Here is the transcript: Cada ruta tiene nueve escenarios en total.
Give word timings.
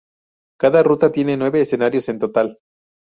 Cada 0.59 0.81
ruta 0.81 1.11
tiene 1.11 1.37
nueve 1.37 1.61
escenarios 1.61 2.09
en 2.09 2.17
total. 2.17 2.57